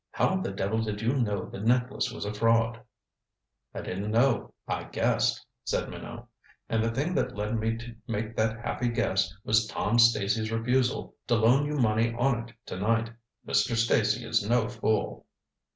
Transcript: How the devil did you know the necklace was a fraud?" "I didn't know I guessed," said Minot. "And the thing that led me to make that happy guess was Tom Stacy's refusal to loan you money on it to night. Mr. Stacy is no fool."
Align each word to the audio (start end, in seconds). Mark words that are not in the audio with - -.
How 0.09 0.37
the 0.37 0.49
devil 0.51 0.81
did 0.81 0.99
you 1.03 1.13
know 1.13 1.45
the 1.45 1.59
necklace 1.59 2.11
was 2.11 2.25
a 2.25 2.33
fraud?" 2.33 2.81
"I 3.71 3.81
didn't 3.81 4.09
know 4.09 4.55
I 4.67 4.85
guessed," 4.85 5.45
said 5.63 5.89
Minot. 5.91 6.25
"And 6.67 6.83
the 6.83 6.89
thing 6.89 7.13
that 7.13 7.35
led 7.35 7.59
me 7.59 7.77
to 7.77 7.95
make 8.07 8.35
that 8.35 8.65
happy 8.65 8.89
guess 8.89 9.31
was 9.43 9.67
Tom 9.67 9.99
Stacy's 9.99 10.51
refusal 10.51 11.13
to 11.27 11.35
loan 11.35 11.67
you 11.67 11.77
money 11.77 12.15
on 12.17 12.39
it 12.49 12.55
to 12.65 12.79
night. 12.79 13.11
Mr. 13.47 13.75
Stacy 13.75 14.25
is 14.25 14.43
no 14.49 14.67
fool." 14.69 15.27